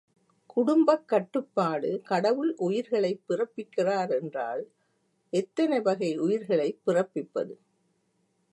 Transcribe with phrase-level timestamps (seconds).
[0.45, 4.63] குடும்பக் கட்டுப்பாடு கடவுள் உயிர்களைப் பிறப்பிக்கிறார் என்றால்,
[5.33, 7.55] எத்தனை வகை உயிர்களைப் பிறப்பிப்பது?